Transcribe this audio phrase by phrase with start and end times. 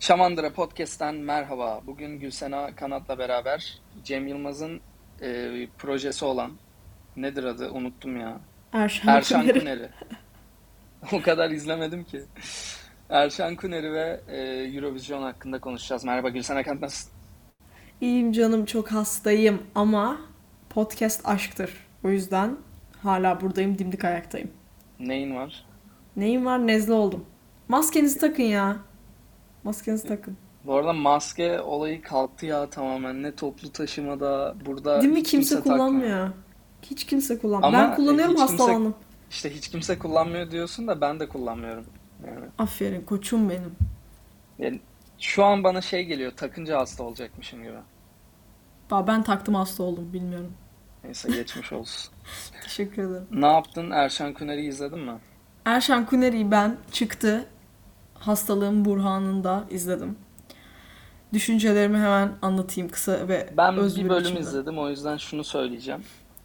[0.00, 1.80] Şamandıra Podcast'ten merhaba.
[1.86, 4.80] Bugün Gülsena Kanat'la beraber Cem Yılmaz'ın
[5.22, 6.52] e, projesi olan
[7.16, 8.40] nedir adı unuttum ya.
[8.72, 9.58] Erşan, Erşan Kuneri.
[9.58, 9.88] Kuneri.
[11.12, 12.22] O kadar izlemedim ki.
[13.10, 14.38] Erşan Kuneri ve e,
[14.76, 16.04] Eurovision hakkında konuşacağız.
[16.04, 17.12] Merhaba Gülsena Kanat nasılsın?
[18.00, 20.18] İyiyim canım çok hastayım ama
[20.70, 21.70] podcast aşktır.
[22.04, 22.56] O yüzden
[23.02, 24.50] hala buradayım dimdik ayaktayım.
[25.00, 25.64] Neyin var?
[26.16, 27.24] Neyim var nezle oldum.
[27.68, 28.76] Maskenizi takın ya.
[29.66, 30.36] Maskenizi takın.
[30.64, 33.22] Bu arada maske olayı kalktı ya tamamen.
[33.22, 35.78] Ne toplu taşımada burada Değil mi kimse takmıyor.
[35.78, 36.30] kullanmıyor.
[36.82, 37.74] Hiç kimse kullanmıyor.
[37.74, 38.94] Ama Ben kullanıyorum hiç kimse- hastalandım.
[39.30, 41.84] İşte hiç kimse kullanmıyor diyorsun da ben de kullanmıyorum.
[42.26, 43.76] Yani, Aferin koçum benim.
[44.58, 44.80] yani
[45.18, 47.72] şu an bana şey geliyor takınca hasta olacakmışım gibi.
[48.90, 50.52] Ba- Ben taktım hasta oldum bilmiyorum.
[51.04, 52.12] Neyse geçmiş olsun.
[52.62, 53.26] Teşekkür ederim.
[53.30, 53.90] Ne yaptın?
[53.90, 55.12] Erşan Kuneri'yi izledin mi?
[55.64, 57.46] Erşan Kuneri'yi ben çıktı
[58.20, 60.16] hastalığım burhanında izledim.
[61.32, 64.40] Düşüncelerimi hemen anlatayım kısa ve Ben öz bir bir bölüm biçimde.
[64.40, 66.02] izledim o yüzden şunu söyleyeceğim.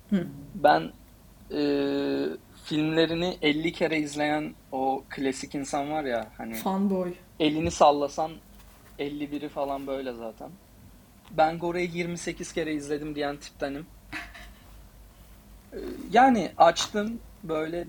[0.09, 0.27] Hı.
[0.55, 0.91] Ben
[1.51, 1.61] e,
[2.63, 7.13] filmlerini 50 kere izleyen o klasik insan var ya hani Fanboy.
[7.39, 8.31] elini sallasan
[8.99, 10.49] 51'i falan böyle zaten.
[11.37, 13.85] Ben Gore'yi 28 kere izledim diyen tiptenim.
[15.73, 15.77] E,
[16.11, 17.87] Yani açtım böyle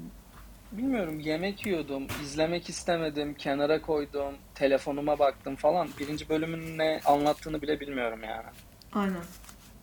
[0.72, 5.88] bilmiyorum yemek yiyordum, izlemek istemedim, kenara koydum, telefonuma baktım falan.
[6.00, 8.46] Birinci bölümün ne anlattığını bile bilmiyorum yani.
[8.92, 9.22] Aynen.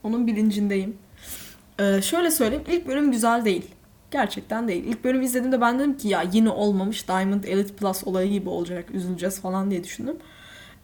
[0.03, 0.97] Onun bilincindeyim.
[1.79, 2.63] Ee, şöyle söyleyeyim.
[2.67, 3.65] ilk bölüm güzel değil.
[4.11, 4.83] Gerçekten değil.
[4.83, 7.07] İlk bölümü izlediğimde ben dedim ki ya yine olmamış.
[7.07, 8.85] Diamond Elite Plus olayı gibi olacak.
[8.91, 10.17] Üzüleceğiz falan diye düşündüm.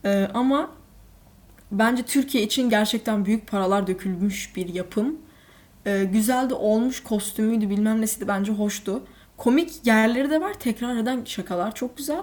[0.05, 0.71] Ee, ama
[1.71, 5.17] bence Türkiye için gerçekten büyük paralar dökülmüş bir yapım.
[5.85, 7.03] Ee, güzel de olmuş.
[7.03, 8.27] Kostümüydü bilmem nesiydi.
[8.27, 9.03] Bence hoştu.
[9.37, 10.53] Komik yerleri de var.
[10.53, 12.21] Tekrar eden şakalar çok güzel.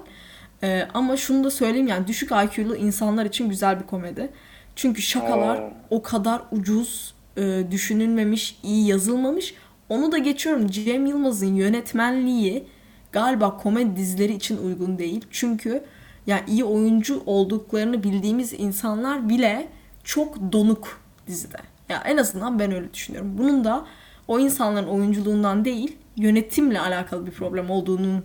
[0.62, 4.30] Ee, ama şunu da söyleyeyim yani düşük IQ'lu insanlar için güzel bir komedi.
[4.76, 5.72] Çünkü şakalar Oo.
[5.90, 9.54] o kadar ucuz, e, düşünülmemiş, iyi yazılmamış.
[9.88, 10.68] Onu da geçiyorum.
[10.68, 12.64] Cem Yılmaz'ın yönetmenliği
[13.12, 15.24] galiba komedi dizileri için uygun değil.
[15.30, 15.84] Çünkü
[16.26, 19.68] yani iyi oyuncu olduklarını bildiğimiz insanlar bile
[20.04, 21.56] çok donuk dizide.
[21.88, 23.38] Ya en azından ben öyle düşünüyorum.
[23.38, 23.86] Bunun da
[24.28, 28.22] o insanların oyunculuğundan değil, yönetimle alakalı bir problem olduğunun Ya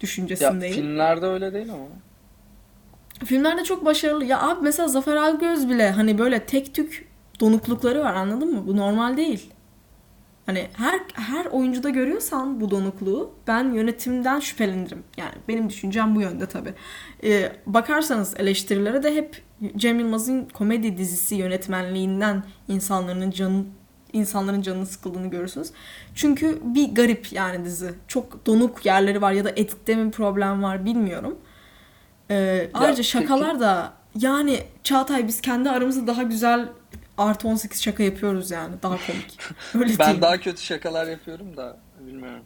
[0.00, 0.74] düşüncesindeyim.
[0.74, 1.84] filmlerde öyle değil ama.
[3.24, 4.24] Filmlerde çok başarılı.
[4.24, 7.08] Ya abi mesela Zafer Algöz bile hani böyle tek tük
[7.40, 8.66] donuklukları var anladın mı?
[8.66, 9.50] Bu normal değil.
[10.46, 15.02] Hani her her oyuncuda görüyorsan bu donukluğu ben yönetimden şüphelenirim.
[15.16, 16.74] Yani benim düşüncem bu yönde tabii.
[17.24, 19.42] Ee, bakarsanız eleştirilere de hep
[19.76, 23.64] Cem Yılmaz'ın komedi dizisi yönetmenliğinden insanların canı
[24.12, 25.70] insanların canını sıkıldığını görürsünüz.
[26.14, 27.94] Çünkü bir garip yani dizi.
[28.08, 31.38] Çok donuk yerleri var ya da editte mi problem var bilmiyorum.
[32.30, 36.68] Ee, ayrıca şakalar da yani Çağatay biz kendi aramızda daha güzel
[37.18, 38.74] artı 18 şaka yapıyoruz yani.
[38.82, 39.38] Daha komik.
[39.74, 40.22] Öyle Ben diyeyim.
[40.22, 42.42] daha kötü şakalar yapıyorum da bilmiyorum.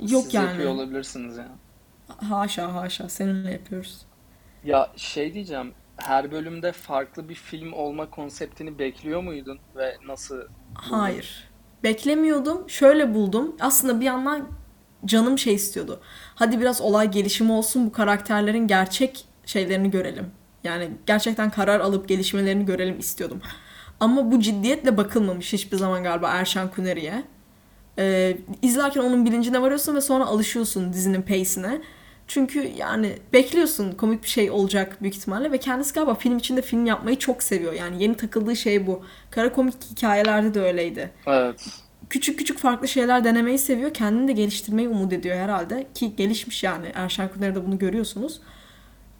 [0.00, 0.46] Yok Siz yani.
[0.46, 1.48] yapıyor olabilirsiniz ya.
[2.28, 4.06] Haşa haşa seninle yapıyoruz.
[4.64, 5.72] Ya şey diyeceğim.
[5.96, 10.48] Her bölümde farklı bir film olma konseptini bekliyor muydun ve nasıl buldun?
[10.74, 11.48] Hayır.
[11.82, 12.70] Beklemiyordum.
[12.70, 13.56] Şöyle buldum.
[13.60, 14.48] Aslında bir yandan
[15.04, 16.00] canım şey istiyordu.
[16.34, 20.26] Hadi biraz olay gelişimi olsun bu karakterlerin gerçek şeylerini görelim.
[20.64, 23.40] Yani gerçekten karar alıp gelişmelerini görelim istiyordum.
[24.00, 27.24] Ama bu ciddiyetle bakılmamış hiçbir zaman galiba Erşan Kuneri'ye.
[27.98, 31.80] Ee, izlerken onun bilincine varıyorsun ve sonra alışıyorsun dizinin pace'ine.
[32.28, 36.86] Çünkü yani bekliyorsun komik bir şey olacak büyük ihtimalle ve kendisi galiba film içinde film
[36.86, 37.72] yapmayı çok seviyor.
[37.72, 39.02] Yani yeni takıldığı şey bu.
[39.30, 41.10] Kara komik hikayelerde de öyleydi.
[41.26, 41.66] Evet.
[42.10, 43.94] Küçük küçük farklı şeyler denemeyi seviyor.
[43.94, 45.86] Kendini de geliştirmeyi umut ediyor herhalde.
[45.94, 46.86] Ki gelişmiş yani.
[46.94, 48.40] Erşen Kuneri'de bunu görüyorsunuz.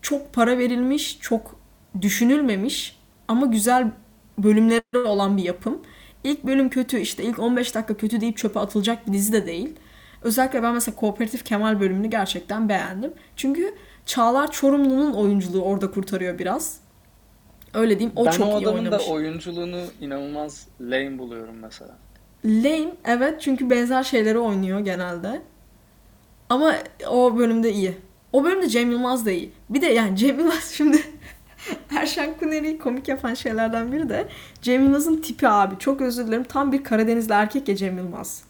[0.02, 1.56] Çok para verilmiş, çok
[2.00, 3.90] düşünülmemiş ama güzel
[4.38, 5.82] bölümleri olan bir yapım.
[6.24, 9.76] İlk bölüm kötü işte ilk 15 dakika kötü deyip çöpe atılacak bir dizi de değil.
[10.24, 13.12] Özellikle ben mesela Kooperatif Kemal bölümünü gerçekten beğendim.
[13.36, 13.74] Çünkü
[14.06, 16.80] Çağlar Çorumlu'nun oyunculuğu orada kurtarıyor biraz.
[17.74, 18.12] Öyle diyeyim.
[18.16, 21.96] O Ben çok o iyi adamın da oyunculuğunu inanılmaz lame buluyorum mesela.
[22.44, 25.42] Lame evet çünkü benzer şeyleri oynuyor genelde.
[26.48, 26.74] Ama
[27.10, 27.94] o bölümde iyi.
[28.32, 29.52] O bölümde Cem Yılmaz da iyi.
[29.70, 30.98] Bir de yani Cem Yılmaz şimdi
[31.90, 34.28] Erşen Kuneri'yi komik yapan şeylerden biri de
[34.62, 35.78] Cem Yılmaz'ın tipi abi.
[35.78, 36.44] Çok özür dilerim.
[36.44, 38.44] Tam bir Karadenizli erkek ya Cem Yılmaz.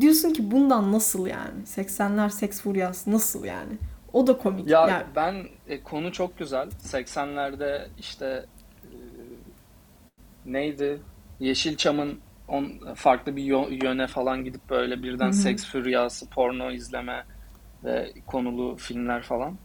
[0.00, 1.66] Diyorsun ki bundan nasıl yani?
[1.66, 3.78] 80'ler seks furyası nasıl yani?
[4.12, 4.68] O da komik.
[4.82, 6.70] Ya Yani ben e, konu çok güzel.
[6.78, 8.46] 80'lerde işte
[8.84, 8.88] e,
[10.44, 11.02] neydi?
[11.40, 13.42] Yeşilçam'ın on, farklı bir
[13.84, 15.32] yöne falan gidip böyle birden Hı hı.
[15.32, 17.26] seks füryası, porno izleme
[17.84, 19.60] ve konulu filmler falan.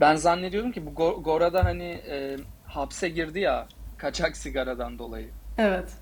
[0.00, 5.34] Ben zannediyorum ki bu Go- Gora'da hani e, hapse girdi ya kaçak sigaradan dolayı.
[5.58, 6.01] Evet.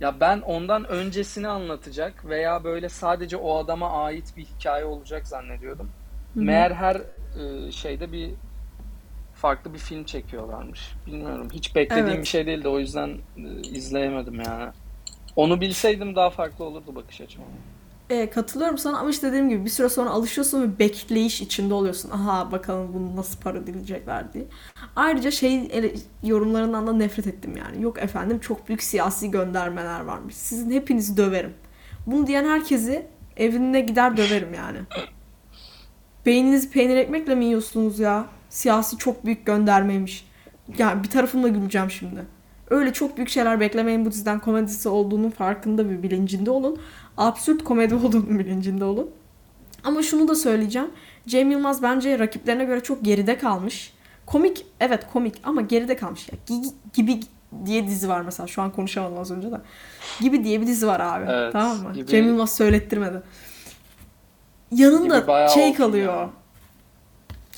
[0.00, 5.90] Ya ben ondan öncesini anlatacak veya böyle sadece o adama ait bir hikaye olacak zannediyordum.
[6.34, 6.44] Hı hı.
[6.44, 8.30] Meğer her e, şeyde bir
[9.34, 10.92] farklı bir film çekiyorlarmış.
[11.06, 11.48] Bilmiyorum.
[11.52, 12.26] Hiç beklediğim bir Evet.
[12.26, 12.68] şey değildi.
[12.68, 14.72] O yüzden e, izleyemedim yani.
[15.36, 17.42] Onu bilseydim daha farklı olurdu bakış açım.
[18.10, 22.10] E, katılıyorum sana ama işte dediğim gibi bir süre sonra alışıyorsun ve bekleyiş içinde oluyorsun.
[22.10, 24.44] Aha bakalım bunu nasıl parodileyecekler diye.
[24.96, 25.70] Ayrıca şey
[26.22, 27.82] yorumlarından da nefret ettim yani.
[27.82, 30.34] Yok efendim çok büyük siyasi göndermeler varmış.
[30.34, 31.54] Sizin hepinizi döverim.
[32.06, 33.06] Bunu diyen herkesi
[33.36, 34.78] evine gider döverim yani.
[36.26, 38.26] Beyninizi peynir ekmekle mi yiyorsunuz ya?
[38.50, 40.28] Siyasi çok büyük göndermeymiş.
[40.78, 42.24] Yani bir tarafımla güleceğim şimdi.
[42.70, 46.78] Öyle çok büyük şeyler beklemeyin bu diziden komedisi olduğunun farkında bir bilincinde olun.
[47.18, 49.10] Absürt komedi olduğunun bilincinde olun.
[49.84, 50.90] Ama şunu da söyleyeceğim.
[51.26, 53.92] Cem Yılmaz bence rakiplerine göre çok geride kalmış.
[54.26, 56.28] Komik, evet komik ama geride kalmış.
[56.28, 57.20] Ya, Gi- gibi
[57.66, 58.46] diye dizi var mesela.
[58.46, 59.60] Şu an konuşamadım az önce de.
[60.20, 61.24] Gibi diye bir dizi var abi.
[61.30, 61.92] Evet, tamam mı?
[61.94, 63.22] Gibi- Cem Yılmaz söylettirmedi.
[64.72, 66.14] Yanında şey kalıyor.
[66.14, 66.30] ya.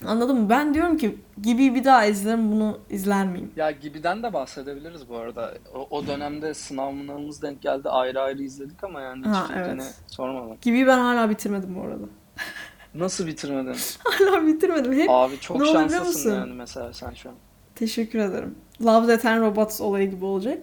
[0.06, 0.50] Anladın mı?
[0.50, 3.50] Ben diyorum ki gibi bir daha izlerim bunu izler miyim?
[3.56, 5.54] Ya Gibi'den de bahsedebiliriz bu arada.
[5.74, 7.88] O, o dönemde sınav mınavımız denk geldi.
[7.88, 9.94] Ayrı ayrı izledik ama yani hiç Ha, evet.
[10.06, 10.56] sormadım.
[10.62, 12.04] Gibi ben hala bitirmedim bu arada.
[12.94, 13.76] Nasıl bitirmedin?
[14.04, 14.92] Hala bitirmedim.
[14.92, 17.34] Hep Abi çok Ne şanslısın yani mesela sen şu an.
[17.74, 18.54] Teşekkür ederim.
[18.84, 20.58] Love, Death and Robots olayı gibi olacak.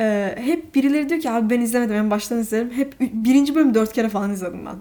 [0.00, 2.70] Ee, hep birileri diyor ki abi ben izlemedim en baştan izlerim.
[2.70, 4.76] Hep birinci bölüm dört kere falan izledim ben.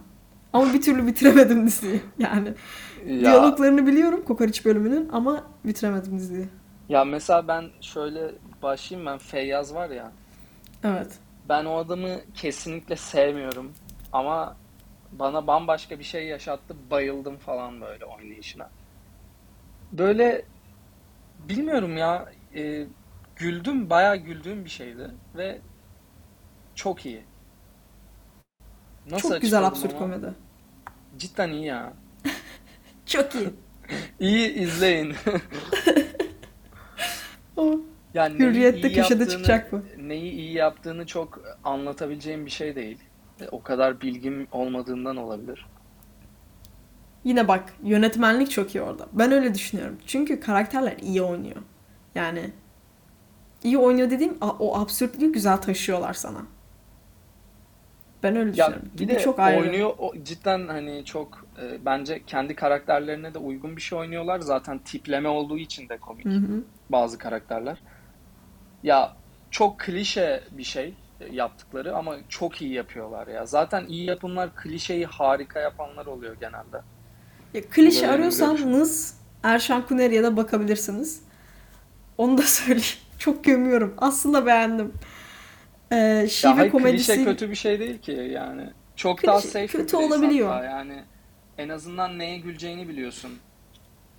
[0.53, 2.01] Ama bir türlü bitiremedim diziyi.
[2.19, 2.53] Yani
[3.05, 6.49] Ya, diyaloglarını biliyorum Kokoreç bölümünün ama bitiremedim diziyi.
[6.89, 10.11] ya mesela ben şöyle başlayayım ben Feyyaz var ya.
[10.83, 11.19] Evet.
[11.49, 13.73] Ben o adamı kesinlikle sevmiyorum
[14.11, 14.57] ama
[15.11, 16.75] bana bambaşka bir şey yaşattı.
[16.91, 18.69] Bayıldım falan böyle oynayışına.
[19.91, 20.45] Böyle
[21.39, 22.87] bilmiyorum ya e,
[23.35, 25.61] güldüm bayağı güldüğüm bir şeydi ve
[26.75, 27.23] çok iyi.
[29.09, 29.99] Nasıl Çok güzel absürt ama?
[29.99, 30.33] komedi.
[31.17, 31.93] Cidden iyi ya.
[33.05, 33.49] Çok iyi.
[34.19, 35.13] İyi izleyin.
[38.13, 39.81] Yani Hürriyet'te köşede yaptığını, çıkacak bu.
[40.07, 42.97] neyi iyi yaptığını çok anlatabileceğim bir şey değil.
[43.51, 45.65] O kadar bilgim olmadığından olabilir.
[47.23, 49.07] Yine bak yönetmenlik çok iyi orada.
[49.13, 49.97] Ben öyle düşünüyorum.
[50.05, 51.55] Çünkü karakterler iyi oynuyor.
[52.15, 52.51] Yani
[53.63, 56.41] iyi oynuyor dediğim o absürtlüğü güzel taşıyorlar sana.
[58.23, 58.89] Ben öyle Ya düşünüyorum.
[58.93, 59.61] bir Gibi de çok ayrı.
[59.61, 64.39] oynuyor o, cidden hani çok e, bence kendi karakterlerine de uygun bir şey oynuyorlar.
[64.39, 66.63] Zaten tipleme olduğu için de komik Hı hı.
[66.89, 67.77] bazı karakterler.
[68.83, 69.13] Ya
[69.51, 73.45] çok klişe bir şey e, yaptıkları ama çok iyi yapıyorlar ya.
[73.45, 76.81] Zaten iyi yapımlar klişeyi harika yapanlar oluyor genelde.
[77.53, 78.09] Ya klişe görüşüm.
[78.09, 81.21] arıyorsanız Erşan Kuneri'ye de bakabilirsiniz.
[82.17, 82.97] Onu da söyleyeyim.
[83.19, 83.93] Çok gömüyorum.
[83.97, 84.93] Aslında beğendim.
[85.91, 88.69] Ee, Ya şive hayır klişe komedisi kötü bir şey değil ki yani.
[88.95, 90.49] Çok Klişe daha safe kötü olabiliyor.
[90.49, 91.03] hatta yani.
[91.57, 93.31] En azından neye güleceğini biliyorsun.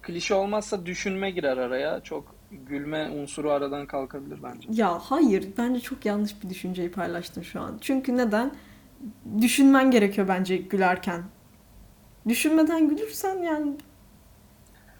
[0.02, 2.00] Klişe olmazsa düşünme girer araya.
[2.00, 4.68] Çok gülme unsuru aradan kalkabilir bence.
[4.72, 7.78] Ya hayır, bence çok yanlış bir düşünceyi paylaştın şu an.
[7.80, 8.54] Çünkü neden?
[9.40, 11.22] Düşünmen gerekiyor bence gülerken.
[12.28, 13.72] Düşünmeden gülürsen yani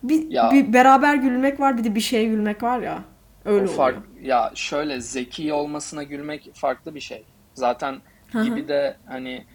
[0.03, 3.05] bir, Ya bir beraber gülmek var bir de bir şeye gülmek var ya.
[3.51, 4.03] o Öyle fark oluyor.
[4.21, 7.25] ya şöyle zeki olmasına gülmek farklı bir şey.
[7.55, 9.47] Zaten gibi de hani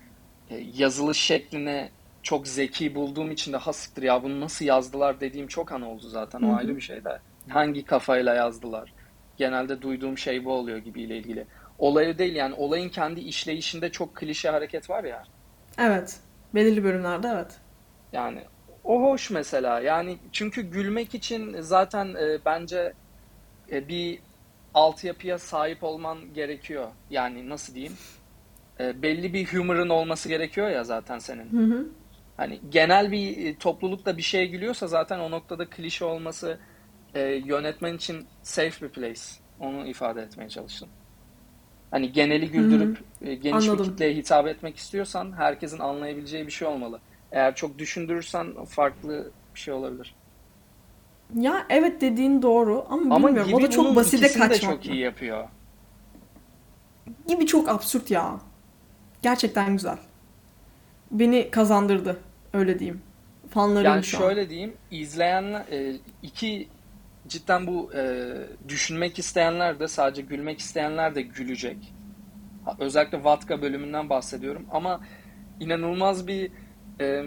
[0.50, 1.92] e, yazılış şekline
[2.24, 6.08] çok zeki bulduğum için de ha siktir ya bunu nasıl yazdılar dediğim çok an oldu
[6.08, 6.42] zaten.
[6.42, 6.56] O hı.
[6.56, 7.20] ayrı bir şey de.
[7.50, 8.94] Hangi kafayla yazdılar?
[9.38, 11.46] Genelde duyduğum şey bu oluyor gibiyle ilgili.
[11.80, 15.24] Olayı değil yani olayın kendi işleyişinde çok klişe hareket var ya.
[15.78, 16.20] Evet.
[16.56, 17.60] Belirli bölümlerde evet.
[18.14, 18.42] Yani
[18.84, 19.80] o hoş mesela.
[19.80, 22.94] Yani çünkü gülmek için zaten e, bence
[23.72, 24.20] e, bir
[24.74, 26.88] altyapıya sahip olman gerekiyor.
[27.10, 27.94] Yani nasıl diyeyim?
[28.80, 31.52] E, belli bir humor'ın olması gerekiyor ya zaten senin.
[31.52, 31.88] Hı hı.
[32.42, 36.60] Hani genel bir e, topluluk da bir şeye gülüyorsa zaten o noktada klişe olması
[37.16, 39.22] e, yönetmen için safe bir place.
[39.60, 40.90] Onu ifade etmeye çalıştım.
[41.92, 43.86] Hani geneli güldürüp e, geniş bir Anladım.
[43.86, 47.00] kitleye hitap etmek istiyorsan herkesin anlayabileceği bir şey olmalı.
[47.32, 50.16] Eğer çok düşündürürsen farklı bir şey olabilir.
[51.36, 55.48] Ya evet dediğin doğru ama Ama bilmiyorum o da çok basite kaçmak çok iyi yapıyor.
[57.28, 58.40] gibi çok absürt ya.
[59.22, 59.98] Gerçekten güzel.
[61.12, 62.18] Beni kazandırdı
[62.54, 63.02] öyle diyeyim.
[63.50, 64.22] Fanlarıyım Yani şu an.
[64.22, 66.68] şöyle diyeyim, izleyenler e, iki
[67.28, 68.28] cidden bu e,
[68.68, 71.94] düşünmek isteyenler de sadece gülmek isteyenler de gülecek.
[72.66, 75.02] Ha, Özellikle Vatka bölümünden bahsediyorum ama
[75.60, 76.52] inanılmaz bir
[77.02, 77.24] e,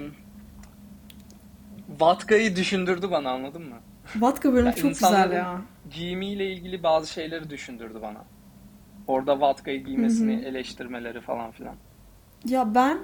[2.00, 3.76] Vatka'yı düşündürdü bana anladın mı?
[4.16, 5.60] Vatka bölümü Ya çok güzel ya.
[5.90, 8.24] giyimiyle ilgili bazı şeyleri düşündürdü bana.
[9.06, 11.74] Orada Vatka'yı giymesini eleştirmeleri falan filan.
[12.48, 12.98] Ya ben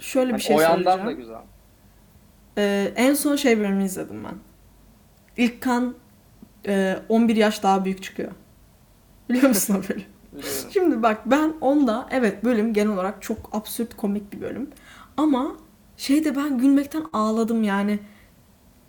[0.00, 1.18] şöyle bir Hani şey o yandan da söyleyeceğim.
[1.20, 1.40] güzel.
[2.58, 4.34] Ee, en son şey bölümünü izledim ben.
[5.36, 5.94] İlk kan
[6.66, 8.32] e, 11 yaş daha büyük çıkıyor.
[9.28, 9.82] Biliyor musun o?
[9.82, 10.12] Biliyorum.
[10.72, 14.70] Şimdi bak ben onda evet bölüm genel olarak çok absürt komik bir bölüm.
[15.16, 15.56] Ama
[15.96, 17.98] şeyde ben gülmekten ağladım yani.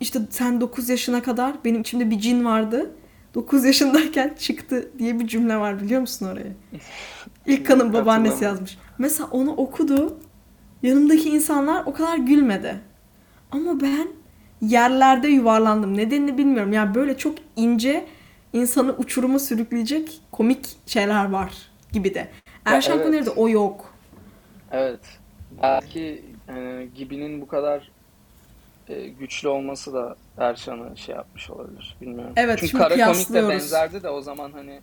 [0.00, 2.90] İşte sen 9 yaşına kadar benim içimde bir cin vardı.
[3.34, 6.52] 9 yaşındayken çıktı diye bir cümle var biliyor musun oraya?
[7.46, 8.78] İlk kanın babaannesi yazmış.
[8.98, 10.18] Mesela onu okudu.
[10.82, 12.80] Yanımdaki insanlar o kadar gülmedi.
[13.54, 14.08] Ama ben
[14.60, 15.96] yerlerde yuvarlandım.
[15.96, 16.72] Nedenini bilmiyorum.
[16.72, 18.06] Yani böyle çok ince
[18.52, 22.28] insanı uçuruma sürükleyecek komik şeyler var gibi de.
[22.64, 23.06] Erşen evet.
[23.06, 23.94] Kuner'de o yok.
[24.72, 25.00] Evet.
[25.62, 27.90] Belki e, Gibi'nin bu kadar
[28.88, 31.96] e, güçlü olması da Erşan'ı şey yapmış olabilir.
[32.00, 32.32] Bilmiyorum.
[32.36, 34.80] Evet, Çünkü kara komik de benzerdi de o zaman hani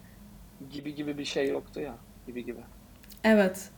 [0.70, 1.94] Gibi gibi bir şey yoktu ya.
[2.28, 2.60] Gibi gibi.
[3.24, 3.70] Evet.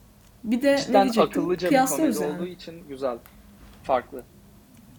[0.44, 1.42] Bir de ne Cidden diyecektim?
[1.42, 2.34] akıllıca bir komedi yani.
[2.34, 3.18] olduğu için güzel.
[3.82, 4.22] Farklı.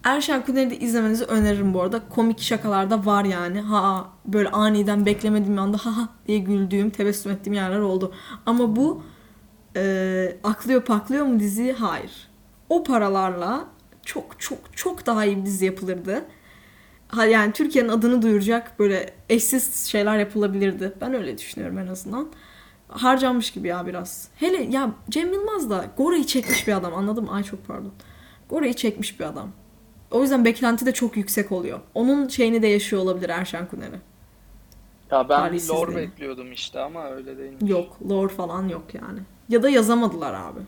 [0.05, 2.01] Erşen Kuner'i de izlemenizi öneririm bu arada.
[2.09, 3.61] Komik şakalarda var yani.
[3.61, 8.13] Ha böyle aniden beklemediğim anda ha ha diye güldüğüm, tebessüm ettiğim yerler oldu.
[8.45, 9.03] Ama bu
[9.75, 11.73] e, aklıyor paklıyor mu dizi?
[11.73, 12.27] Hayır.
[12.69, 13.65] O paralarla
[14.05, 16.25] çok çok çok daha iyi bir dizi yapılırdı.
[17.29, 20.93] Yani Türkiye'nin adını duyuracak böyle eşsiz şeyler yapılabilirdi.
[21.01, 22.27] Ben öyle düşünüyorum en azından.
[22.87, 24.27] Harcanmış gibi ya biraz.
[24.35, 27.31] Hele ya Cem Yılmaz da Gora'yı çekmiş bir adam anladın mı?
[27.31, 27.91] Ay çok pardon.
[28.49, 29.51] Gora'yı çekmiş bir adam.
[30.11, 31.79] O yüzden beklenti de çok yüksek oluyor.
[31.93, 33.99] Onun şeyini de yaşıyor olabilir Erşen Kuner'i.
[35.11, 37.69] Ya ben lore bekliyordum işte ama öyle değilmiş.
[37.71, 39.19] Yok, lore falan yok yani.
[39.49, 40.59] Ya da yazamadılar abi.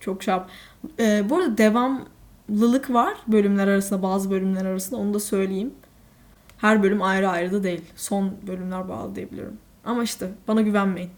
[0.00, 0.50] Çok şey yap-
[0.98, 5.00] Ee, bu arada devamlılık var bölümler arasında, bazı bölümler arasında.
[5.00, 5.74] Onu da söyleyeyim.
[6.58, 7.84] Her bölüm ayrı ayrı da değil.
[7.96, 9.56] Son bölümler bağlı diyebiliyorum.
[9.84, 11.10] Ama işte bana güvenmeyin.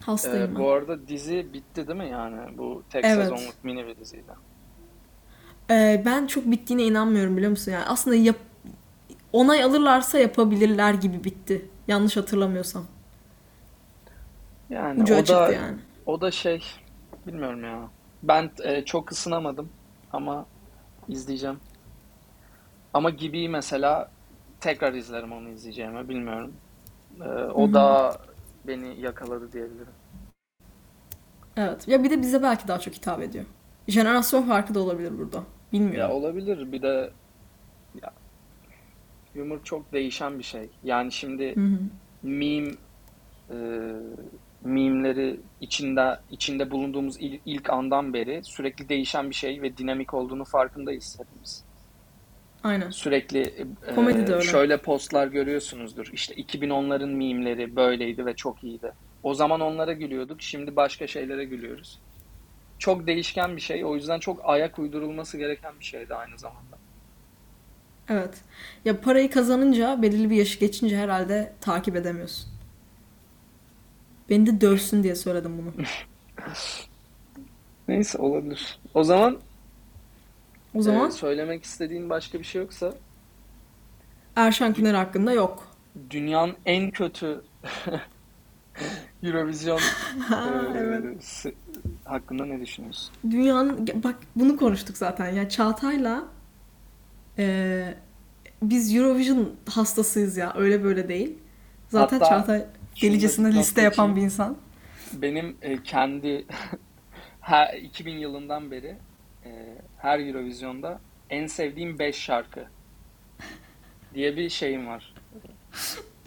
[0.00, 0.62] Hastayım Ee, ben.
[0.62, 2.58] bu arada dizi bitti değil mi yani?
[2.58, 3.16] Bu tek Evet.
[3.28, 4.32] sezonluk mini bir diziydi.
[5.70, 7.72] Ee, ben çok bittiğine inanmıyorum biliyor musun?
[7.72, 8.36] Yani aslında yap
[9.32, 11.68] onay alırlarsa yapabilirler gibi bitti.
[11.88, 12.84] Yanlış hatırlamıyorsam.
[14.70, 15.78] Yani Ucu o da yani.
[16.06, 16.62] o da şey
[17.26, 17.88] bilmiyorum ya.
[18.22, 19.68] Ben e, çok ısınamadım
[20.12, 20.46] ama
[21.08, 21.56] izleyeceğim.
[22.94, 24.10] Ama gibi mesela
[24.60, 26.52] tekrar izlerim onu izleyeceğimi bilmiyorum.
[27.20, 28.16] Ee, o da
[28.66, 29.92] beni yakaladı diyebilirim.
[31.56, 31.88] Evet.
[31.88, 33.44] Ya bir de bize belki daha çok hitap ediyor.
[33.88, 35.42] Jenerasyon farkı da olabilir burada.
[35.72, 36.10] Ya Bilmiyorum.
[36.10, 37.10] olabilir bir de
[38.02, 38.10] ya,
[39.34, 40.70] humor çok değişen bir şey.
[40.82, 41.78] Yani şimdi Hı hı.
[42.22, 42.70] meme
[43.50, 43.56] e,
[44.62, 50.44] meme'leri içinde içinde bulunduğumuz il- ilk andan beri sürekli değişen bir şey ve dinamik olduğunu
[50.44, 51.64] farkındayız hepimiz.
[52.62, 52.90] Aynen.
[52.90, 54.42] Sürekli e, Komedi öyle.
[54.42, 56.06] şöyle postlar görüyorsunuzdur.
[56.12, 58.92] İşte 2010'ların meme'leri böyleydi ve çok iyiydi.
[59.22, 62.02] O zaman onlara gülüyorduk, şimdi başka şeylere gülüyoruz.
[62.78, 63.84] Çok değişken bir şey.
[63.84, 66.78] O yüzden çok ayak uydurulması gereken bir şeydi aynı zamanda.
[68.08, 68.40] Evet.
[68.84, 72.48] Ya parayı kazanınca belirli bir yaşı geçince herhalde takip edemiyorsun.
[74.30, 75.72] Beni de dövsün diye söyledim bunu.
[77.88, 78.78] Neyse olabilir.
[78.94, 79.38] O zaman
[80.74, 82.94] O zaman e, söylemek istediğin başka bir şey yoksa
[84.36, 85.76] Erşen Kuner hakkında yok.
[86.10, 87.44] dünyanın en kötü
[89.22, 89.80] Eurovision
[90.28, 91.44] Ha, e, evet.
[92.04, 93.14] hakkında ne düşünüyorsun?
[93.30, 96.24] Dünyanın bak bunu konuştuk zaten ya Çağatay'la
[97.38, 97.94] e,
[98.62, 101.38] biz Eurovision hastasıyız ya öyle böyle değil.
[101.88, 104.56] Zaten Hatta Çağatay not liste yapan bir insan.
[105.12, 106.46] Benim e, kendi
[107.40, 108.96] her 2000 yılından beri
[109.44, 109.50] e,
[109.98, 112.64] her Eurovision'da en sevdiğim 5 şarkı
[114.14, 115.14] diye bir şeyim var.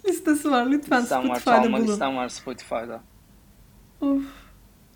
[0.06, 1.88] Listesi var lütfen Listem var, Spotify'da çalma bulun.
[1.88, 3.00] listem var Spotify'da.
[4.00, 4.22] Of,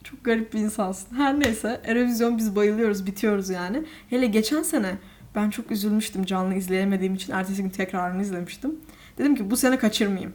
[0.04, 1.16] çok garip bir insansın.
[1.16, 3.84] Her neyse Eurovision biz bayılıyoruz bitiyoruz yani.
[4.10, 4.94] Hele geçen sene
[5.34, 8.80] ben çok üzülmüştüm canlı izleyemediğim için ertesi gün tekrarını izlemiştim.
[9.18, 10.34] Dedim ki bu sene kaçırmayayım.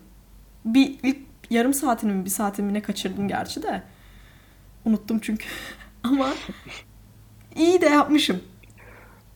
[0.65, 1.17] Bir ilk
[1.49, 3.83] yarım saatini mi bir saatini ne kaçırdım gerçi de.
[4.85, 5.45] Unuttum çünkü.
[6.03, 6.29] Ama
[7.55, 8.41] iyi de yapmışım.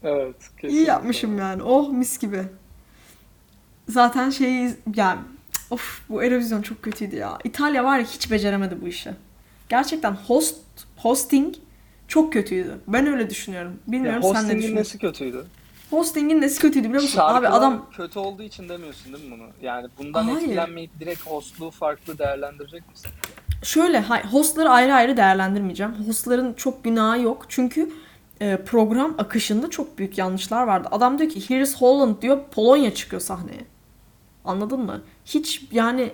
[0.03, 0.91] Evet, İyi kesinlikle.
[0.91, 1.63] yapmışım yani.
[1.63, 2.43] Oh mis gibi.
[3.89, 5.19] Zaten şeyi yani
[5.69, 7.37] of bu Eurovision çok kötüydü ya.
[7.43, 9.11] İtalya var ya hiç beceremedi bu işi.
[9.69, 10.55] Gerçekten host
[10.97, 11.55] hosting
[12.07, 12.79] çok kötüydü.
[12.87, 13.71] Ben öyle düşünüyorum.
[13.87, 14.75] Ya Bilmiyorum sen ne düşünüyorsun?
[14.75, 15.45] nesi kötüydü?
[15.89, 17.19] Hosting'in nesi kötüydü biliyor musun?
[17.19, 19.47] Abi Şarkılar adam kötü olduğu için demiyorsun değil mi bunu?
[19.61, 20.37] Yani bundan Hayır.
[20.41, 23.11] etkilenmeyip direkt hostluğu farklı değerlendirecek misin?
[23.63, 25.93] şöyle hay- hostları ayrı ayrı değerlendirmeyeceğim.
[26.07, 27.45] Hostların çok günahı yok.
[27.49, 27.91] Çünkü
[28.41, 30.87] e, program akışında çok büyük yanlışlar vardı.
[30.91, 33.65] Adam diyor ki Here's Holland diyor Polonya çıkıyor sahneye.
[34.45, 35.01] Anladın mı?
[35.25, 36.11] Hiç yani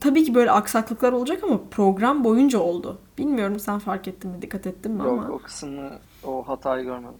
[0.00, 2.98] tabii ki böyle aksaklıklar olacak ama program boyunca oldu.
[3.18, 5.90] Bilmiyorum sen fark ettin mi, dikkat ettin mi Yok ama o kısmını
[6.24, 7.14] o hatayı görmedim.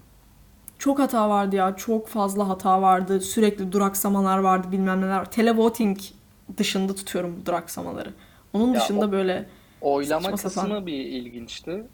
[0.78, 1.76] çok hata vardı ya.
[1.76, 3.20] Çok fazla hata vardı.
[3.20, 5.30] Sürekli duraksamalar vardı, bilmem neler.
[5.30, 5.98] Televoting
[6.56, 8.12] dışında tutuyorum bu duraksamaları.
[8.52, 9.48] Onun Ya dışında o böyle
[9.80, 10.86] oylama kısmı sapan.
[10.86, 11.84] bir ilginçti.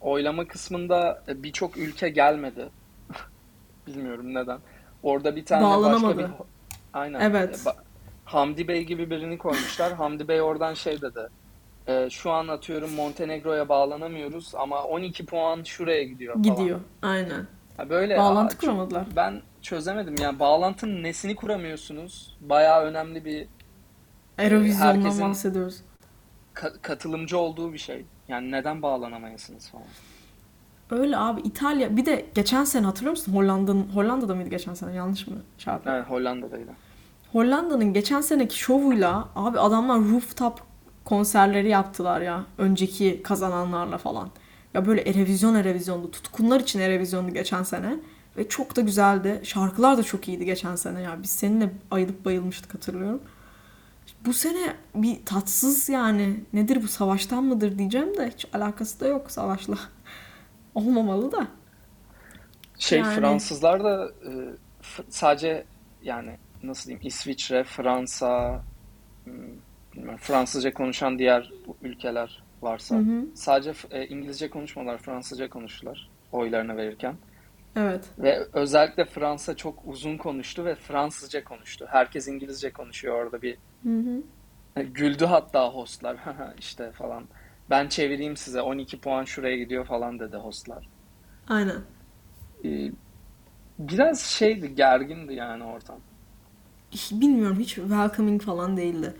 [0.00, 2.68] Oylama kısmında e, birçok ülke gelmedi.
[3.86, 4.58] Bilmiyorum neden.
[5.02, 6.26] Orada bir tane başka bir
[6.92, 7.56] aynen Evet.
[7.64, 7.74] ba-
[8.30, 9.92] Hamdi Bey gibi birini koymuşlar.
[9.92, 11.28] Hamdi Bey oradan şey dedi.
[11.86, 16.42] E, şu an atıyorum Montenegro'ya bağlanamıyoruz ama 12 puan şuraya gidiyor falan.
[16.56, 16.80] gidiyor.
[17.02, 17.46] Aynen.
[17.76, 19.04] Ha böyle Bağlantı çok- kuramadılar.
[19.16, 20.14] ben çözemedim.
[20.22, 22.36] Yani bağlantının nesini kuramıyorsunuz?
[22.40, 23.46] Bayağı önemli bir
[24.38, 25.80] Eurovision'dan herkesin bahsediyoruz.
[26.54, 28.04] ka- katılımcı olduğu bir şey.
[28.28, 29.84] Yani neden bağlanamayasınız falan.
[30.90, 33.32] Öyle abi İtalya bir de geçen sene hatırlıyor musun?
[33.32, 34.94] Hollanda'nın Hollanda'da mıydı geçen sene?
[34.94, 35.90] Yanlış mı çarpı?
[35.90, 36.70] Evet Hollanda'daydı.
[37.32, 40.60] Hollanda'nın geçen seneki şovuyla abi adamlar rooftop
[41.04, 42.44] konserleri yaptılar ya.
[42.58, 44.30] Önceki kazananlarla falan.
[44.74, 46.10] Ya böyle Erevizyon Erevizyondu.
[46.10, 47.96] Tutkunlar için Erevizyondu geçen sene.
[48.36, 49.40] Ve çok da güzeldi.
[49.44, 51.22] Şarkılar da çok iyiydi geçen sene ya.
[51.22, 53.20] Biz seninle ayılıp bayılmıştık hatırlıyorum.
[54.26, 56.44] Bu sene bir tatsız yani.
[56.52, 59.74] Nedir bu savaştan mıdır diyeceğim de hiç alakası da yok savaşla.
[60.74, 61.46] Olmamalı da.
[62.78, 64.30] Şey Yani Fransızlar da e,
[65.08, 65.64] sadece
[66.02, 68.64] yani nasıl diyeyim İsviçre, Fransa,
[69.94, 71.50] bilmiyorum, Fransızca konuşan diğer
[71.82, 72.44] ülkeler
[72.90, 73.26] hı varsa hı.
[73.34, 77.18] sadece f- e, İngilizce konuşmalar, Fransızca konuştular oylarını verirken.
[77.76, 78.10] Evet.
[78.18, 81.86] Ve özellikle Fransa çok uzun konuştu ve Fransızca konuştu.
[81.90, 84.22] Herkes İngilizce konuşuyor orada bir Hı hı.
[84.76, 86.16] e, güldü hatta hostlar
[86.58, 87.28] işte falan.
[87.70, 90.88] Ben çevireyim size 12 puan şuraya gidiyor falan dedi hostlar.
[91.46, 91.84] Aynen.
[92.64, 92.92] Ee,
[93.78, 96.04] biraz şeydi gergindi yani ortam.
[97.12, 99.14] Bilmiyorum hiç welcoming falan değildi.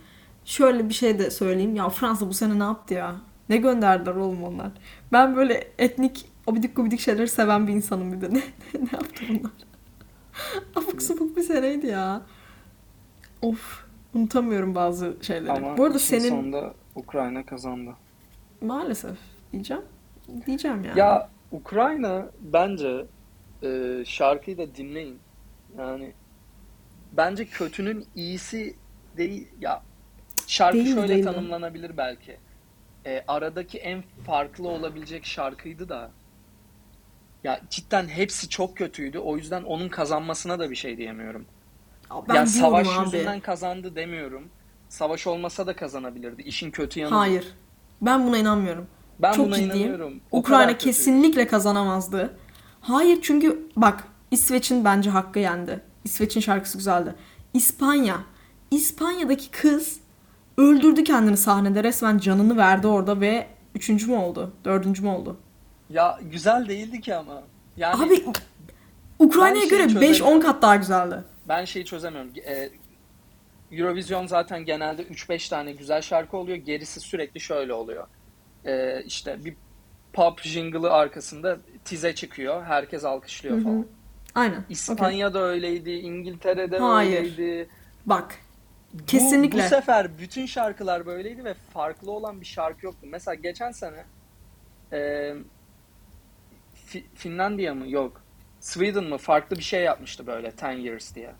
[0.44, 1.76] Şöyle bir şey de söyleyeyim.
[1.76, 3.16] Ya Fransa bu sene ne yaptı ya?
[3.48, 4.70] Ne gönderdiler oğlum onlar?
[5.12, 8.34] Ben böyle etnik abidik gubidik şeyleri seven bir insanım bir de.
[8.34, 8.38] Ne,
[8.74, 9.52] ne, ne yaptı bunlar?
[10.76, 12.22] Abuk sabuk bir seneydi ya.
[13.42, 13.84] Of.
[14.14, 15.52] Unutamıyorum bazı şeyleri.
[15.52, 17.90] Ama Bu arada senin sonunda Ukrayna kazandı.
[18.60, 19.16] maalesef
[19.52, 19.82] diyeceğim.
[20.46, 20.98] Diyeceğim yani.
[20.98, 23.06] Ya Ukrayna bence
[23.62, 25.18] e, şarkıyı da dinleyin.
[25.78, 26.12] Yani
[27.12, 28.76] bence kötünün iyisi
[29.16, 29.48] değil.
[29.60, 29.82] Ya
[30.46, 31.24] şarkı Değildi şöyle değildi.
[31.24, 32.36] tanımlanabilir belki.
[33.06, 36.10] E, aradaki en farklı olabilecek şarkıydı da.
[37.44, 39.18] Ya cidden hepsi çok kötüydü.
[39.18, 41.46] O yüzden onun kazanmasına da bir şey diyemiyorum.
[42.10, 43.04] Ya Ya ben diyorum savaş abi.
[43.16, 44.48] yüzünden kazandı demiyorum.
[44.88, 46.42] Savaş olmasa da kazanabilirdi.
[46.42, 47.14] İşin kötü yanı.
[47.14, 47.54] Hayır.
[48.02, 48.86] Ben buna inanmıyorum.
[49.18, 49.76] Ben Çok buna ciddiyim.
[49.76, 50.20] inanıyorum.
[50.30, 52.38] O Ukrayna kesinlikle kazanamazdı.
[52.80, 55.80] Hayır çünkü bak İsveç'in bence hakkı yendi.
[56.04, 57.14] İsveç'in şarkısı güzeldi.
[57.54, 58.16] İspanya.
[58.70, 60.00] İspanya'daki kız
[60.58, 61.84] öldürdü kendini sahnede.
[61.84, 64.52] Resmen canını verdi orada ve üçüncü mü oldu?
[64.64, 65.36] Dördüncü mü oldu?
[65.90, 67.42] Ya güzel değildi ki ama.
[67.76, 68.24] Yani Abi
[69.18, 70.40] Ukrayna'ya göre şeyi 5-10 çözemiyorum.
[70.40, 71.24] kat daha güzeldi.
[71.48, 72.30] ben şeyi çözemiyorum.
[72.46, 72.70] Ee,
[73.72, 76.56] Eurovision zaten genelde 3-5 tane güzel şarkı oluyor.
[76.56, 78.06] Gerisi sürekli şöyle oluyor.
[78.64, 79.54] Ee, işte bir
[80.12, 82.64] pop jingle'ı arkasında tize çıkıyor.
[82.64, 83.62] Herkes alkışlıyor hı.
[83.62, 83.86] falan.
[84.34, 84.64] Aynen.
[84.68, 87.18] İspanya'da öyleydi, İngiltere'de Hayır.
[87.18, 87.68] öyleydi.
[88.06, 88.34] Bak.
[88.94, 89.58] Bu, Kesinlikle.
[89.64, 93.06] bu sefer bütün şarkılar böyleydi ve farklı olan bir şarkı yoktu.
[93.10, 94.04] Mesela geçen sene
[94.92, 94.98] e,
[96.88, 97.88] Fi- Finlandiya mı?
[97.88, 98.22] Yok.
[98.60, 99.18] Sweden mı?
[99.18, 101.34] Farklı bir şey yapmıştı böyle 10 Years diye.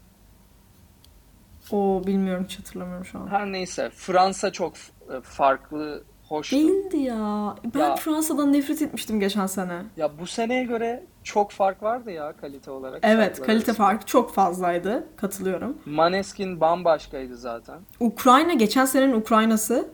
[1.73, 3.27] O bilmiyorum hiç hatırlamıyorum şu an.
[3.29, 6.57] Her neyse Fransa çok e, farklı, hoştu.
[6.57, 7.55] Değildi ya.
[7.75, 9.83] Ben Ya Fransa'dan nefret etmiştim geçen sene.
[9.97, 13.75] ya bu seneye göre çok fark vardı ya kalite olarak Evet, kalite arasında.
[13.75, 15.07] farkı çok fazlaydı.
[15.17, 15.79] Katılıyorum.
[15.87, 17.79] Maneskin bambaşkaydı zaten.
[18.01, 19.89] Ukrayna geçen senenin Ukraynası.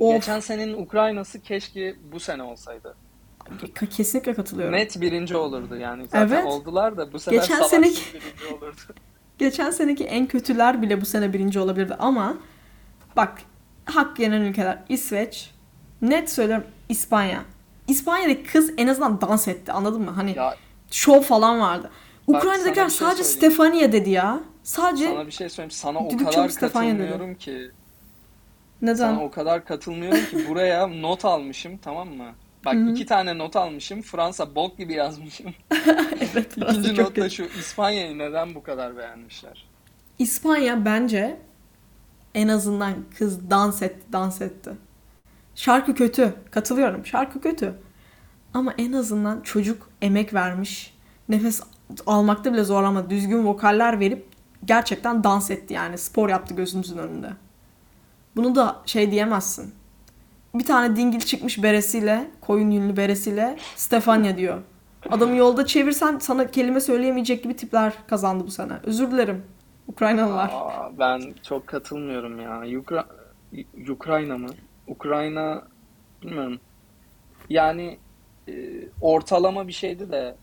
[0.00, 0.14] Of.
[0.14, 2.94] Geçen senenin Ukraynası keşke bu sene olsaydı.
[3.96, 4.74] Kesinlikle katılıyorum.
[4.74, 6.04] Net birinci olurdu yani.
[6.08, 6.46] Zaten Evet.
[6.46, 8.80] oldular da bu sefer Geçen seneki birinci olurdu.
[9.38, 12.36] geçen seneki en kötüler bile bu sene birinci olabilirdi ama
[13.16, 13.32] bak
[13.90, 15.50] hak yenen ülkeler İsveç,
[16.02, 17.44] net söylüyorum İspanya.
[17.88, 20.10] İspanya'daki kız en azından dans etti anladın mı?
[20.10, 20.54] Hani Ya
[20.90, 21.90] şov falan vardı.
[22.26, 23.52] Ukrayna'dakiler şey sadece söyleyeyim.
[23.54, 24.40] Stefania dedi ya.
[24.62, 25.70] Sadece Sana bir şey söyleyeyim.
[25.70, 26.98] Sana o kadar Stefania dedi.
[26.98, 27.70] katılmıyorum ki.
[28.82, 28.94] Neden?
[28.94, 32.32] Sana o kadar katılmıyorum ki buraya not almışım tamam mı?
[32.64, 32.90] Bak Hı hı.
[32.90, 34.02] iki tane not almışım.
[34.02, 35.54] Fransa bok gibi yazmışım.
[36.34, 37.44] Evet, İkinci not da şu.
[37.44, 39.66] İspanya'yı neden bu kadar beğenmişler?
[40.18, 41.36] İspanya bence
[42.38, 44.70] en azından kız dans etti, dans etti.
[45.54, 46.34] Şarkı kötü.
[46.50, 47.06] Katılıyorum.
[47.06, 47.74] Şarkı kötü.
[48.54, 50.94] Ama en azından çocuk emek vermiş.
[51.28, 51.62] Nefes
[52.06, 53.10] almakta bile zorlamadı.
[53.10, 54.26] Düzgün vokaller verip
[54.64, 55.98] gerçekten dans etti yani.
[55.98, 57.30] Spor yaptı gözümüzün önünde.
[58.36, 59.74] Bunu da şey diyemezsin.
[60.54, 64.58] Bir tane dingil çıkmış beresiyle, koyun yünlü beresiyle Stefania diyor.
[65.10, 68.72] Adamı yolda çevirsen sana kelime söyleyemeyecek gibi tipler kazandı bu sene.
[68.84, 69.44] Özür dilerim.
[69.88, 70.50] Ukraynalılar.
[70.52, 72.78] Aa, ben çok katılmıyorum ya.
[72.78, 73.06] Ukra
[73.90, 74.48] Ukrayna mı?
[74.86, 75.62] Ukrayna
[76.22, 76.60] bilmiyorum.
[77.48, 77.98] Yani
[78.48, 78.52] e,
[79.00, 80.36] ortalama bir şeydi de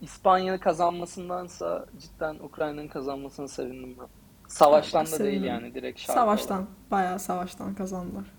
[0.00, 4.06] İspanya kazanmasındansa cidden Ukrayna'nın kazanmasını sevindim ben.
[4.48, 5.44] Savaştan da değil Sevindim.
[5.44, 6.56] yani direkt şarkı Savaştan.
[6.58, 6.90] olarak.
[6.90, 8.24] Bayağı savaştan kazandılar.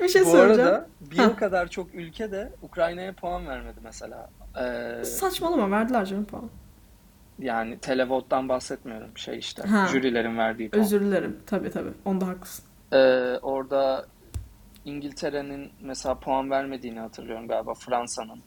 [0.00, 0.60] Bir şey Bu soracağım.
[0.68, 4.30] arada bir o kadar çok ülke de Ukrayna'ya puan vermedi mesela.
[4.60, 6.50] Ee, Saçmalama verdiler canım puan.
[7.38, 9.86] Yani televote'dan bahsetmiyorum şey işte Ha.
[9.92, 10.84] jürilerin verdiği puan.
[10.84, 11.36] Özür dilerim.
[11.46, 11.90] Tabii tabii.
[12.04, 12.64] Onda haklısın.
[12.92, 12.98] Ee,
[13.42, 14.06] orada
[14.84, 18.40] İngiltere'nin mesela puan vermediğini hatırlıyorum galiba Fransa'nın.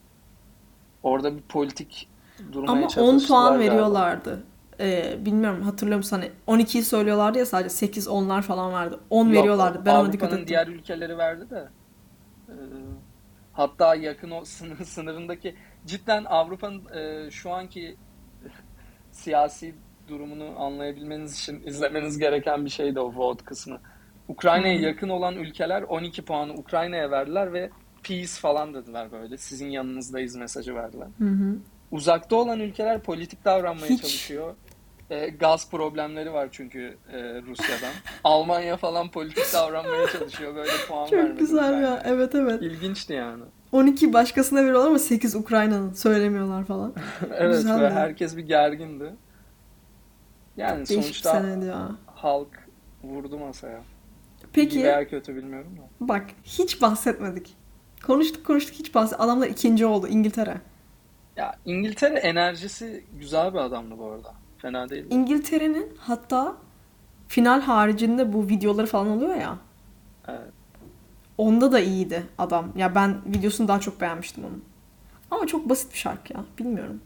[1.04, 2.10] Orada bir politik
[2.52, 3.72] durmaya Ama 10 çalıştılar puan galiba.
[3.74, 4.44] veriyorlardı.
[4.80, 9.00] Ee, bilmiyorum hatırlıyor musun hani 12'yi söylüyorlardı ya sadece 8 onlar falan vardı.
[9.10, 9.86] 10 Yok, veriyorlardı.
[9.86, 10.48] Ben ona dikkat ettim.
[10.48, 11.68] diğer ülkeleri verdi de.
[12.50, 12.54] Ee,
[13.54, 17.96] hatta yakın o sınır, sınırındaki cidden Avrupa'nın e, şu anki
[19.12, 19.76] siyasi
[20.08, 23.80] durumunu anlayabilmeniz için izlemeniz gereken bir şeydi o vote kısmı.
[24.28, 27.70] Ukrayna'ya yakın olan ülkeler 12 puanı Ukrayna'ya verdiler ve
[28.04, 29.38] peace falan dediler böyle.
[29.38, 31.08] Sizin yanınızdayız mesajı verdiler.
[31.18, 31.58] Hı hı.
[31.92, 34.02] Uzakta olan ülkeler politik davranmaya Hiç.
[34.02, 34.56] çalışıyor.
[35.10, 37.92] E, gaz problemleri var çünkü e, Rusya'dan.
[38.24, 40.56] Almanya falan politik davranmaya çalışıyor.
[40.56, 41.88] Böyle puan Çok vermedi güzel Ukrayna.
[41.88, 42.04] ya.
[42.06, 42.62] Evet evet.
[42.62, 43.44] İlginçti yani.
[43.72, 46.94] 12 başkasına veriyorlar ama 8 Ukrayna'nın söylemiyorlar falan.
[47.38, 49.14] Evet Güzel ve herkes bir gergindi.
[50.58, 51.92] Yani Değişik sonuçta ya.
[52.06, 52.68] halk
[53.04, 53.78] vurdu masaya.
[53.78, 56.08] İyi Peki veya kötü bilmiyorum da.
[56.08, 57.56] bak hiç bahsetmedik.
[58.08, 59.22] Konuştuk konuştuk hiç bahset.
[59.22, 60.58] Adamlar ikinci oldu İngiltere.
[61.36, 64.34] Ya İngiltere enerjisi güzel bir adamdı bu arada.
[64.58, 65.06] Fena değil.
[65.10, 66.56] İngiltere'nin hatta
[67.28, 69.58] final haricinde bu videoları falan oluyor ya.
[70.28, 70.52] Evet.
[71.38, 72.72] Onda da iyiydi adam.
[72.76, 74.64] Ya ben videosunu daha çok beğenmiştim onun.
[75.32, 76.46] Ama çok basit bir şarkı ya.
[76.60, 77.02] Bilmiyorum.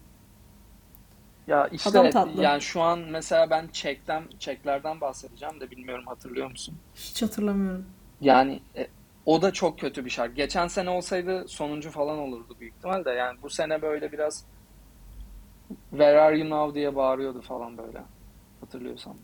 [1.47, 2.43] Ya işte Adam tatlı.
[2.43, 6.75] yani şu an mesela ben Çek'ten Çeklerden bahsedeceğim de bilmiyorum hatırlıyor musun?
[6.95, 7.85] Hiç hatırlamıyorum.
[8.21, 8.87] Yani e,
[9.25, 10.35] o da çok kötü bir şarkı.
[10.35, 13.11] Geçen sene olsaydı sonuncu falan olurdu büyük ihtimalle.
[13.11, 14.45] Yani bu sene böyle biraz
[15.89, 18.01] Where are you now diye bağırıyordu falan böyle.
[18.61, 19.15] Hatırlıyorsan.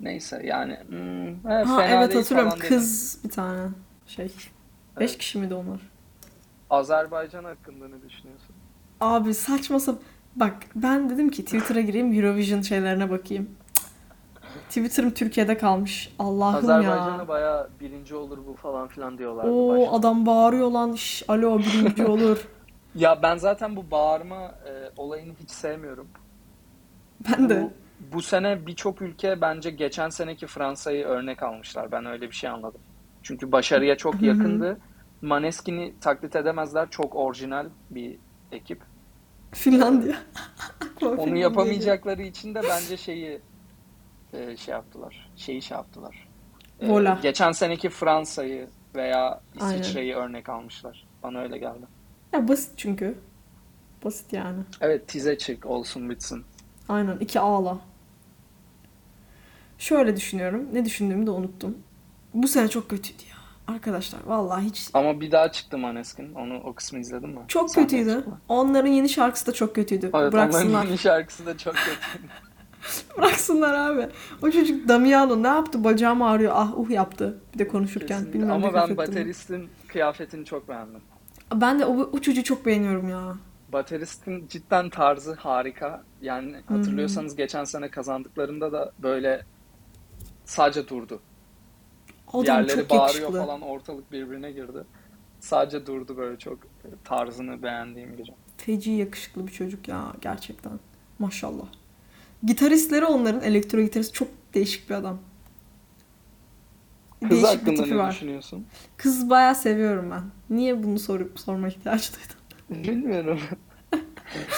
[0.00, 2.50] Neyse yani hmm, evet, Ha evet hatırlıyorum.
[2.50, 2.68] falan dedim.
[2.68, 3.68] Kız bir tane
[4.10, 4.24] şey.
[4.26, 4.50] Beş
[4.98, 5.18] Evet.
[5.18, 5.80] kişi miydi onlar?
[6.70, 8.54] Azerbaycan hakkında ne düşünüyorsun?
[9.00, 10.02] Abi saçma sap-
[10.36, 13.50] Bak ben dedim ki Twitter'a gireyim Eurovision şeylerine bakayım.
[14.68, 16.12] Twitter'ım Türkiye'de kalmış.
[16.18, 17.28] Allah'ım Azerbaycan'a ya.
[17.28, 19.92] baya birinci olur bu falan filan diyorlardı Oo başta.
[19.96, 20.94] adam bağırıyor lan.
[20.94, 22.48] Şş, alo birinci olur.
[22.94, 26.08] Ya ben zaten bu bağırma e, olayını hiç sevmiyorum.
[27.28, 27.62] Ben de.
[27.62, 27.72] Bu,
[28.16, 31.92] bu sene birçok ülke bence geçen seneki Fransa'yı örnek almışlar.
[31.92, 32.80] Ben öyle bir şey anladım.
[33.22, 34.24] Çünkü başarıya çok Hı hı.
[34.24, 34.78] yakındı.
[35.22, 36.90] Maneskin'i taklit edemezler.
[36.90, 38.16] Çok orijinal bir
[38.52, 38.82] ekip.
[39.52, 40.16] Finlandiya.
[40.96, 43.40] Aklıma Onu yapamayacakları için de bence şeyi
[44.32, 45.30] e, şey yaptılar.
[45.36, 46.28] Şeyi şey yaptılar.
[46.80, 47.18] E, Vola.
[47.22, 49.40] geçen seneki Fransa'yı veya.
[49.56, 51.06] İsviçre'yi örnek almışlar.
[51.22, 51.86] Bana öyle geldi.
[52.32, 53.18] Ya basit çünkü.
[54.04, 54.62] Basit yani.
[54.80, 56.44] Evet tize çık olsun bitsin.
[56.88, 57.78] Aynen iki ağla.
[59.78, 60.68] Şöyle düşünüyorum.
[60.72, 61.78] Ne düşündüğümü de unuttum.
[62.34, 63.74] Bu sene çok kötüydü ya.
[63.74, 66.34] Arkadaşlar vallahi hiç Ama bir daha çıktı Maneskin.
[66.34, 67.40] Onu o kısmı izledin mi?
[67.48, 68.24] çok Sahneye kötüydü.
[68.48, 70.06] Onların yeni şarkısı da çok kötüydü.
[70.06, 70.84] Evet onların Bıraksınlar.
[70.84, 72.26] yeni şarkısı da çok kötü.
[73.18, 74.08] Bıraksınlar abi.
[74.42, 75.84] O çocuk Damiano ne yaptı?
[75.84, 76.52] Bacağım ağrıyor.
[76.54, 77.38] Ah uh yaptı.
[77.54, 78.08] Bir de konuşurken.
[78.08, 78.32] Kesinlikle.
[78.38, 81.00] Bilmiyorum Ama ben bateristin kıyafetini çok beğendim.
[81.54, 83.34] Ben de o, o çocuğu çok beğeniyorum ya.
[83.72, 86.02] Bateristin cidden tarzı harika.
[86.22, 89.42] Yani hatırlıyorsanız geçen sene kazandıklarında da böyle
[90.44, 91.20] sadece durdu.
[92.32, 93.38] Adam Diğerleri çok bağırıyor yakışıklı.
[93.38, 94.84] falan ortalık birbirine girdi.
[95.40, 96.58] Sadece durdu böyle çok
[97.04, 98.30] tarzını beğendiğim biri.
[98.56, 100.72] Feci yakışıklı bir çocuk ya gerçekten.
[101.18, 101.66] Maşallah.
[102.42, 105.18] Gitaristleri onların elektro gitarist çok değişik bir adam.
[107.20, 108.12] Kız Değişik hakkında ne var.
[108.12, 108.66] düşünüyorsun?
[108.96, 110.22] Kız bayağı seviyorum ben.
[110.56, 112.84] Niye bunu sorup sorma ihtiyacı duydum?
[112.84, 113.40] Bilmiyorum.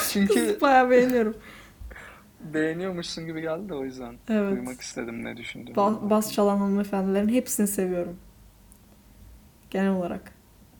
[0.09, 1.37] Çünkü Kız bayağı beğeniyorum.
[2.53, 4.51] Beğeniyormuşsun gibi geldi de o yüzden Evet.
[4.51, 5.75] duymak istedim ne düşündüğünü.
[5.75, 8.17] Ba- bas çalan hanımefendilerin hepsini seviyorum.
[9.69, 10.31] Genel olarak.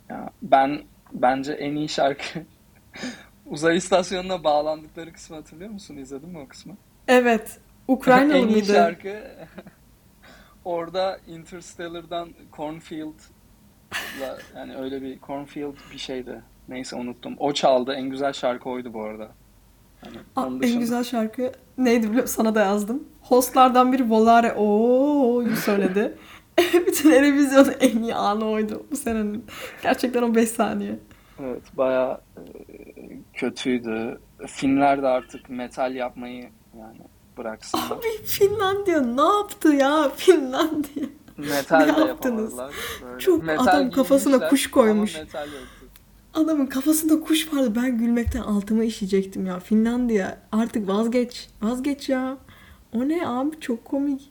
[0.10, 0.82] Ya ben
[1.14, 2.40] bence en iyi şarkı
[3.46, 5.98] uzay istasyonuna bağlandıkları kısmı hatırlıyor musun?
[5.98, 6.78] İzledin mi o kısmı?
[7.08, 7.60] Evet.
[7.88, 8.74] Ukraynalı En iyi mıydı?
[8.74, 9.24] şarkı
[10.66, 13.14] orada Interstellar'dan Cornfield
[14.56, 16.42] Yani öyle bir cornfield bir şeydi.
[16.70, 17.36] Neyse unuttum.
[17.40, 17.94] O çaldı.
[17.94, 19.32] En güzel şarkı oydu bu arada.
[20.06, 22.36] Hani Aa, en dışında- güzel şarkı neydi biliyor musun?
[22.36, 23.04] Sana da yazdım.
[23.22, 26.18] Hostlardan biri Volare ooo söyledi.
[26.88, 29.46] Bütün Eurovision'un en iyi anı oydu bu senenin.
[29.84, 31.00] Gerçekten o 5 saniye.
[31.40, 32.42] Evet, bayağı e,
[33.34, 34.20] kötüydü.
[34.48, 37.00] Finler de artık metal yapmayı yani
[37.38, 37.92] bıraksınlar.
[37.92, 41.06] Abi Finlandiya ne yaptı ya Finlandiya?
[41.38, 42.54] Metal Ne yaptınız?
[43.04, 43.20] Böyle.
[43.20, 45.16] Çok Metal adam kafasına kuş koymuş.
[45.16, 45.83] Metal yoktu.
[46.34, 47.74] Adamın kafasında kuş vardı.
[47.76, 49.60] Ben gülmekten altıma işeyecektim ya.
[49.60, 51.48] Finlandiya artık vazgeç.
[51.62, 52.38] Vazgeç ya.
[52.94, 54.22] O ne abi çok komik.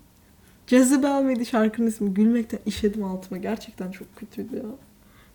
[0.67, 2.15] Jezebel miydi şarkının ismi?
[2.15, 3.38] Gülmekten işedim altıma.
[3.38, 4.62] Gerçekten çok kötüydü ya.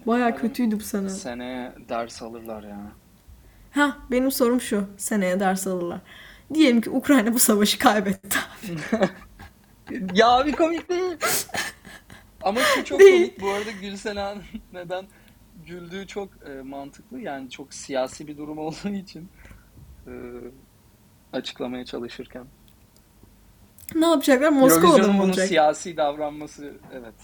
[0.07, 1.09] Baya kötüydü bu sene.
[1.09, 2.79] Seneye ders alırlar ya.
[3.71, 4.83] Ha benim sorum şu.
[4.97, 5.99] Seneye ders alırlar.
[6.53, 8.37] Diyelim ki Ukrayna bu savaşı kaybetti.
[10.13, 11.17] Ya abi komik değil.
[12.41, 13.25] Ama şu çok Değil.
[13.27, 13.41] komik.
[13.41, 14.41] Bu arada Gülsena'nın
[14.73, 15.05] neden
[15.67, 17.19] güldüğü çok e, mantıklı.
[17.19, 19.29] Yani çok siyasi bir durum olduğu için
[20.07, 20.13] e,
[21.33, 22.45] açıklamaya çalışırken.
[23.95, 24.49] ne yapacaklar?
[24.49, 25.47] Moskova'da mı olacak?
[25.47, 27.15] siyasi davranması evet.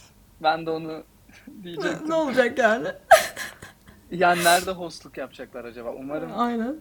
[0.43, 1.03] Ben de onu
[1.63, 2.09] diyecektim.
[2.09, 2.87] ne olacak yani?
[4.11, 5.91] Yani nerede hostluk yapacaklar acaba?
[5.93, 6.79] Umarım Aynen.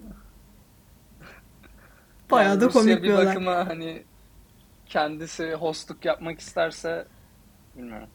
[2.31, 3.27] Bayağı yani da Rusya komik bir bir olay.
[3.27, 4.03] bakıma hani
[4.87, 7.07] kendisi hostluk yapmak isterse
[7.77, 8.09] bilmiyorum.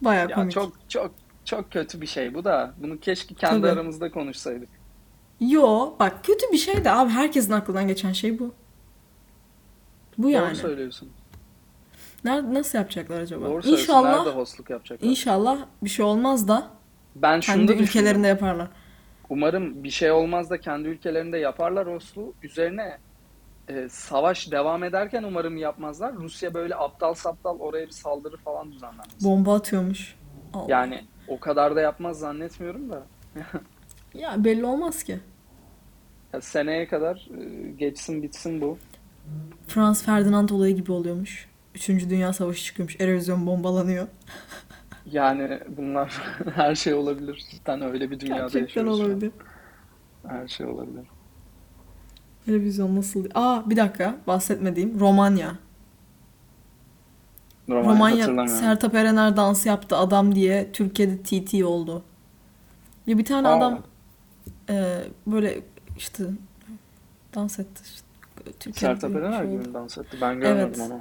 [0.00, 0.52] Bayağı Ya komik.
[0.52, 2.74] çok çok çok kötü bir şey bu da.
[2.82, 3.70] Bunu keşke kendi Tabii.
[3.72, 4.68] aramızda konuşsaydık.
[5.40, 8.54] Yo bak kötü bir şey de abi herkesin aklından geçen şey bu.
[10.18, 10.56] Bu Doğru yani.
[10.56, 11.08] söylüyorsun.
[12.24, 13.46] Nerede, nasıl yapacaklar acaba?
[13.46, 13.66] Doğru.
[13.66, 15.08] İnşallah Nerede hostluk yapacaklar?
[15.08, 16.70] inşallah bir şey olmaz da
[17.16, 18.68] Ben şunu kendi da ülkelerinde yaparlar.
[19.28, 22.34] Umarım bir şey olmaz da kendi ülkelerinde yaparlar hostluğu.
[22.42, 22.98] Üzerine
[23.68, 26.14] e, savaş devam ederken umarım yapmazlar.
[26.14, 29.24] Rusya böyle aptal saptal oraya bir saldırı falan düzenlemez.
[29.24, 30.16] Bomba atıyormuş.
[30.54, 30.66] Allah.
[30.68, 33.02] Yani o kadar da yapmaz zannetmiyorum da.
[34.14, 35.18] Ya belli olmaz ki.
[36.32, 38.78] Ya seneye kadar e, geçsin bitsin bu.
[39.66, 41.48] Frans Ferdinand olayı gibi oluyormuş.
[41.74, 43.00] Üçüncü Dünya Savaşı çıkıyormuş.
[43.00, 44.06] Erozyon bombalanıyor.
[45.12, 46.22] Yani bunlar
[46.54, 47.46] her şey olabilir.
[47.50, 49.06] Cidden öyle bir dünyada Gerçekten yaşıyoruz an.
[49.06, 49.32] olabilir.
[50.26, 51.04] Her şey olabilir.
[52.46, 53.24] Televizyon nasıl?
[53.34, 55.58] Aa bir dakika bahsetmediğim Romanya.
[57.68, 58.60] Romanya hatırlamıyorum.
[58.60, 62.02] Sertab Erener dans yaptı adam diye Türkiye'de TT oldu.
[63.06, 63.56] Ya bir tane Aa.
[63.56, 63.82] adam
[64.70, 65.60] e, böyle
[65.96, 66.24] işte
[67.34, 67.82] dans etti.
[67.84, 68.04] işte.
[68.60, 70.16] Türkiye'de Sertab Erener şey gibi mi dans etti?
[70.20, 70.80] Ben görmedim Evet.
[70.92, 71.00] onu.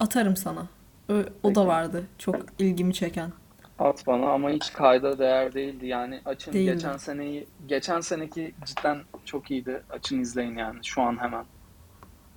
[0.00, 0.66] Atarım sana.
[1.10, 1.54] O Peki.
[1.54, 2.04] da vardı.
[2.18, 3.30] Çok ilgimi çeken.
[3.78, 5.86] At bana ama hiç kayda değer değildi.
[5.86, 6.72] Yani açın Değildi.
[6.72, 9.82] geçen seneyi geçen seneki cidden çok iyiydi.
[9.90, 11.44] Açın izleyin yani şu an hemen.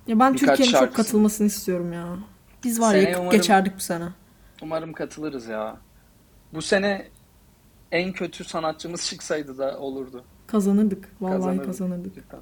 [0.06, 2.06] Ya ben Birkaç Türkiye'nin çok katılmasını istiyorum ya.
[2.64, 4.04] Biz var ya Seneye yakıp umarım- geçerdik bu sene.
[4.62, 5.76] Umarım katılırız ya.
[6.54, 7.08] Bu sene
[7.92, 10.24] en kötü sanatçımız çıksaydı da olurdu.
[10.46, 11.08] Kazanırdık.
[11.20, 11.64] Vallahi Kazanırdık.
[11.66, 12.14] kazanırdık.
[12.14, 12.40] Cidden.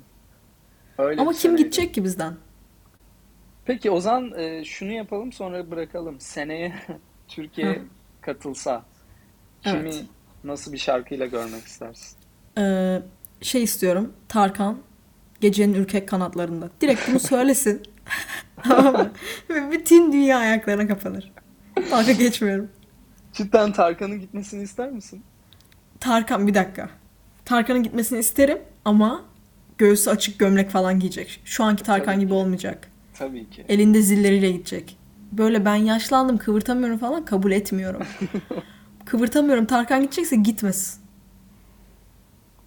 [0.98, 1.62] Öyle Ama bir kim seneydi.
[1.62, 2.34] gidecek ki bizden?
[3.64, 6.20] Peki o zaman e, şunu yapalım sonra bırakalım.
[6.20, 6.74] Seneye
[7.28, 7.82] Türkiye
[8.20, 8.82] katılsa
[9.62, 10.04] kimi Evet.
[10.44, 12.16] nasıl bir şarkıyla görmek istersin?
[12.58, 13.02] Ee,
[13.40, 14.12] şey istiyorum.
[14.28, 14.78] Tarkan
[15.40, 16.70] gecenin ürkek kanatlarında.
[16.80, 17.82] Direkt bunu söylesin.
[18.68, 19.10] Tamam mı?
[19.50, 21.32] Ve bütün dünya ayaklarına kapanır.
[21.90, 22.68] Dalga geçmiyorum.
[23.32, 25.22] Cidden Tarkan'ın gitmesini ister misin?
[26.00, 26.88] Tarkan bir dakika.
[27.44, 29.22] Tarkan'ın gitmesini isterim ama
[29.78, 31.40] göğsü açık gömlek falan giyecek.
[31.44, 32.34] Şu anki Tarkan Tabii gibi ki.
[32.34, 32.88] olmayacak.
[33.18, 33.64] Tabii ki.
[33.68, 34.96] Elinde zilleriyle gidecek.
[35.32, 38.02] Böyle ben yaşlandım kıvırtamıyorum falan kabul etmiyorum.
[39.04, 41.04] kıvırtamıyorum Tarkan gidecekse gitmesin.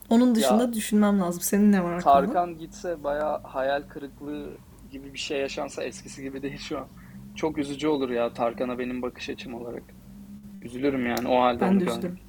[0.09, 1.41] Onun dışında Ya, düşünmem lazım.
[1.41, 2.03] Senin ne var aklında?
[2.13, 4.49] Tarkan gitse bayağı hayal kırıklığı
[4.97, 6.87] gibi bir şey yaşansa eskisi gibi değil şu an.
[7.35, 9.83] Çok üzücü olur ya Tarkan'a benim bakış açım olarak.
[10.61, 12.19] Üzülürüm yani o halde Ben de üzülürüm.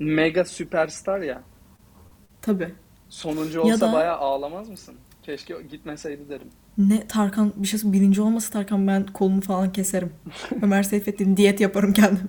[0.00, 1.42] Mega süperstar ya.
[2.42, 2.74] Tabii.
[3.08, 4.94] Sonuncu Ya olsa da- bayağı ağlamaz mısın?
[5.22, 6.48] Keşke gitmeseydi derim.
[6.78, 10.12] Ne Tarkan bir şey birinci olmasa Tarkan ben kolumu falan keserim.
[10.62, 12.28] Ömer Seyfettin diyet yaparım kendim.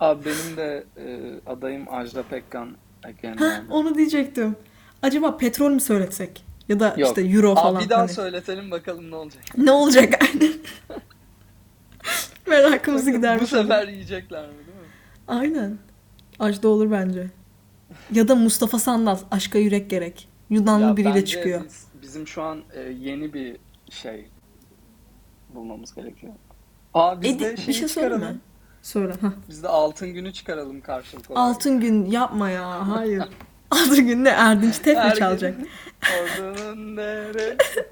[0.00, 2.68] Abi benim de e, adayım Ajda Pekkan
[3.02, 3.40] Heh, yani.
[3.70, 4.56] onu diyecektim.
[5.02, 6.44] Acaba petrol mü söyletsek?
[6.70, 7.08] Ya da Yok.
[7.08, 8.08] işte euro Abi falan bir daha hani.
[8.08, 9.42] söyletelim bakalım ne olacak.
[9.58, 10.52] Ne olacak aynen.
[12.46, 13.42] Merakımızı gidermiş.
[13.42, 14.84] Bu sefer yiyecekler mi değil mi?
[15.28, 15.78] Aynen.
[16.38, 17.26] Ajda olur bence.
[18.12, 19.18] Ya da Mustafa Sandal.
[19.30, 20.28] Aşka yürek gerek.
[20.50, 21.64] Yunanlı Ya biriyle bence çıkıyor.
[21.64, 23.56] biz- bizim şu an e, yeni bir
[23.90, 24.28] şey
[25.54, 26.32] bulmamız gerekiyor.
[26.94, 27.88] Aa biz Edi, de bir şey söyleme.
[28.14, 28.40] çıkaralım.
[28.82, 29.12] Söyle.
[29.20, 29.32] Hah.
[29.48, 31.44] Biz de altın günü çıkaralım karşılık olarak.
[31.56, 32.88] Altın gün yapma ya.
[32.88, 33.22] Hayır.
[33.86, 34.28] Altın gün ne?
[34.28, 35.54] Erdinç Tek mi çalacak?
[35.58, 35.68] gün
[36.22, 37.86] Ordunun neresi?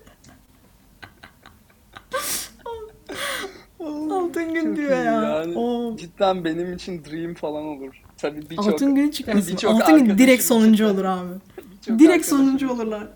[4.11, 5.05] Altın gün diyor ya.
[5.05, 5.59] yani.
[5.59, 5.97] Oo.
[5.97, 8.03] Cidden benim için dream falan olur.
[8.17, 9.53] Tabii birçok Altın günü çıkmasın.
[9.53, 11.29] birçok Altın arkadaşım direkt sonuncu olur abi.
[11.59, 13.09] birçok Direkt arkadaşım sonuncu olurlar.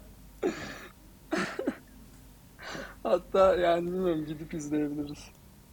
[3.03, 5.18] Hatta yani bilmiyorum gidip izleyebiliriz.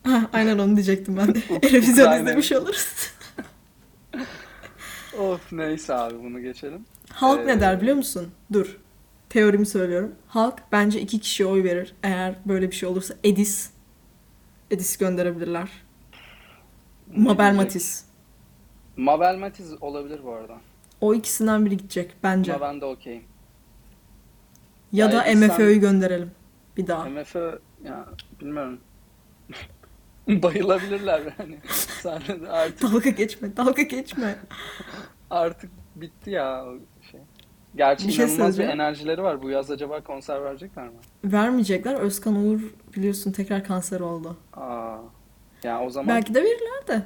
[0.03, 1.39] Heh, aynen onu diyecektim ben de.
[1.63, 2.21] Erevizyon Aynen.
[2.23, 2.87] izlemiş oluruz.
[5.19, 6.85] Of neyse abi bunu geçelim.
[7.09, 8.31] Halk ne Ee, der biliyor musun?
[8.53, 8.77] Dur.
[9.29, 10.15] Teorimi söylüyorum.
[10.27, 11.95] Halk bence iki kişiye oy verir.
[12.03, 13.69] Eğer böyle bir şey olursa Edis.
[14.71, 15.69] Edis gönderebilirler.
[17.15, 17.57] Ne Mabel diyecek?
[17.61, 18.05] Matiz.
[18.97, 20.57] Mabel Matiz olabilir bu arada.
[21.01, 22.53] O ikisinden biri gidecek bence.
[22.55, 23.23] Ama ben de okeyim.
[24.91, 26.31] Ya Ya da MFÖ'yü gönderelim.
[26.77, 27.09] Bir daha.
[27.09, 28.05] MFÖ ya
[28.41, 28.79] bilmiyorum.
[30.43, 31.57] Bayılabilirler yani.
[32.01, 34.35] Sahnede artık Dalga geçme, dalga geçme.
[35.29, 36.65] artık bitti ya
[37.11, 37.19] şey.
[37.75, 38.81] Gerçi Bir şey inanılmaz bir söyleyeceğim.
[38.81, 39.41] enerjileri var.
[39.41, 40.93] Bu yaz acaba konser verecekler mi?
[41.23, 41.93] Vermeyecekler.
[41.95, 42.59] Özkan Uğur
[42.95, 44.37] biliyorsun tekrar kanser oldu.
[44.53, 44.97] Aa.
[45.63, 47.05] Yani o zaman Belki de verirler de.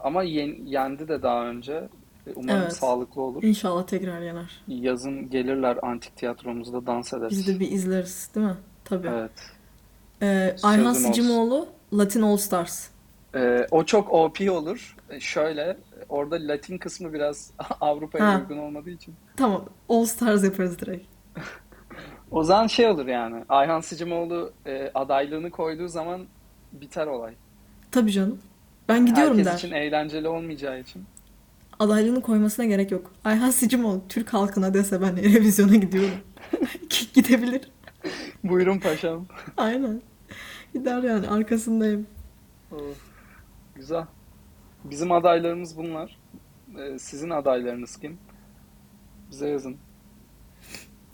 [0.00, 1.88] ama yen- yendi de daha önce.
[2.36, 2.72] Umarım Evet.
[2.76, 3.42] sağlıklı olur.
[3.42, 4.62] İnşallah tekrar yener.
[4.68, 7.30] Yazın gelirler antik tiyatromuzda dans ederiz.
[7.38, 8.56] Biz de bir izleriz değil mi?
[8.84, 9.08] Tabii.
[9.08, 9.30] Evet.
[10.22, 11.00] Ee, Ayhan Sözüm olsun.
[11.12, 12.86] Sicimoğlu, Latin All Stars.
[13.34, 14.96] Ee, o çok OP olur.
[15.10, 15.76] Ee, Şöyle,
[16.08, 19.14] orada Latin kısmı biraz Avrupa'ya uygun olmadığı için.
[19.36, 21.06] Tamam, All Stars yaparız direkt.
[22.30, 23.44] O zaman şey olur yani.
[23.48, 26.26] Ayhan Sicimoğlu e, adaylığını koyduğu zaman
[26.72, 27.34] biter olay.
[27.90, 28.38] Tabii canım.
[28.88, 29.58] Ben gidiyorum Herkes der.
[29.58, 31.04] için eğlenceli olmayacağı için.
[31.78, 33.10] Adaylığını koymasına gerek yok.
[33.24, 36.18] Ayhan Sicimoğlu Türk halkına dese ben Eurovision'a gidiyorum.
[37.14, 37.60] Gidebilir.
[38.44, 39.26] Buyurun paşam.
[39.56, 40.02] Aynen.
[40.74, 42.06] Gider yani arkasındayım.
[42.72, 42.80] Of,
[43.74, 44.04] Güzel.
[44.84, 46.18] Bizim adaylarımız bunlar.
[46.78, 48.18] Ee, sizin adaylarınız kim?
[49.30, 49.76] Bize yazın.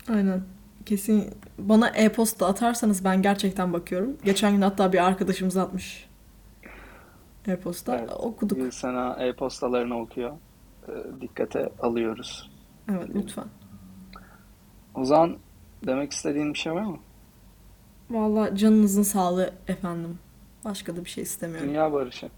[0.08, 0.42] Aynen.
[0.86, 4.16] Kesin bana e-posta atarsanız ben gerçekten bakıyorum.
[4.24, 6.08] Geçen gün hatta bir arkadaşımız atmış.
[7.46, 7.96] E-posta.
[7.98, 8.10] Evet.
[8.18, 8.58] Okuduk.
[8.58, 10.32] Gülsena e-postalarını okuyor.
[10.88, 12.50] Ee, dikkate alıyoruz.
[12.90, 13.46] Evet lütfen.
[14.94, 15.36] O zaman
[15.86, 16.98] demek istediğin bir şey var mı?
[18.10, 20.18] Vallahi canınızın sağlığı efendim.
[20.64, 21.68] Başka da bir şey istemiyorum.
[21.68, 22.28] Dünya barışı.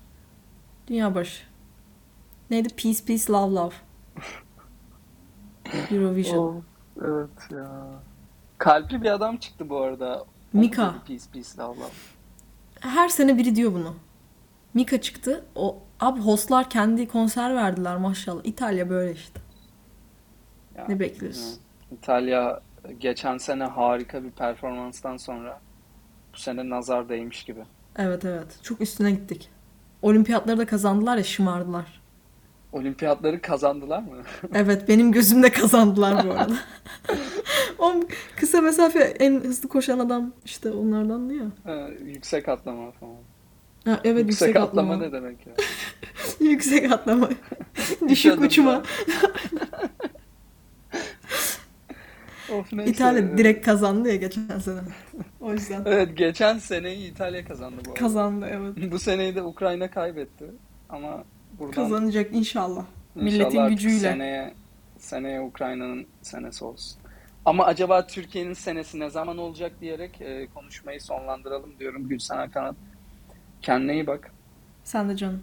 [0.88, 1.42] Dünya barışı.
[2.50, 2.68] Neydi?
[2.68, 3.74] Peace, peace, love, love.
[5.90, 6.38] Eurovision.
[6.38, 6.54] Oh,
[7.04, 7.70] evet ya.
[8.58, 10.24] Kalpli bir adam çıktı bu arada.
[10.52, 10.82] Mika.
[10.82, 11.90] Da Peace peace love love.
[12.80, 13.94] Her sene biri diyor bunu.
[14.74, 15.44] Mika çıktı.
[15.54, 18.40] O abi hostlar kendi konser verdiler maşallah.
[18.44, 19.40] İtalya böyle işte.
[20.76, 21.50] Ya, Ne bekliyorsun?
[21.50, 21.96] ya.
[21.96, 22.60] İtalya
[22.98, 25.60] geçen sene harika bir performanstan sonra
[26.34, 27.60] bu sene nazar değmiş gibi.
[27.96, 28.58] Evet evet.
[28.62, 29.50] Çok üstüne gittik.
[30.02, 32.02] Olimpiyatları da kazandılar ya şımardılar.
[32.72, 34.08] Olimpiyatları kazandılar mı?
[34.54, 36.54] Evet benim gözümde kazandılar bu arada.
[37.78, 37.94] o
[38.36, 41.44] kısa mesafe en hızlı koşan adam işte onlardan ya.
[41.64, 43.16] Ha, yüksek atlama falan.
[43.84, 44.94] Ha, evet yüksek, yüksek, atlama.
[44.94, 45.06] atlama.
[45.06, 45.52] ne demek ya?
[46.50, 47.28] yüksek atlama.
[48.08, 48.82] Düşük uçma.
[52.52, 52.90] Of neyse.
[52.90, 54.80] İtalya direkt kazandı ya geçen sene.
[55.40, 55.82] O yüzden.
[55.86, 58.00] Evet geçen seneyi İtalya kazandı bu arada.
[58.00, 58.92] Kazandı evet.
[58.92, 60.44] Bu seneyi de Ukrayna kaybetti.
[60.88, 61.24] Ama
[61.58, 62.84] buradan Kazanacak inşallah.
[63.16, 63.98] İnşallah Milletin gücüyle.
[63.98, 64.54] Seneye,
[64.98, 66.98] seneye Ukrayna'nın senesi olsun.
[67.44, 72.74] Ama acaba Türkiye'nin senesi ne zaman olacak diyerek e, konuşmayı sonlandıralım diyorum Gülsen Hakan'a.
[73.62, 74.30] Kendine iyi bak.
[74.84, 75.42] Sen de canım.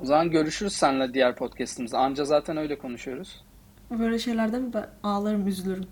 [0.00, 1.98] O zaman görüşürüz seninle diğer podcastımızda.
[1.98, 3.44] Anca zaten öyle konuşuyoruz.
[3.98, 5.86] Böyle şeylerden ben ağlarım, üzülürüm.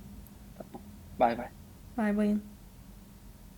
[1.20, 1.48] Bay bay.
[1.96, 2.49] Bay bayın.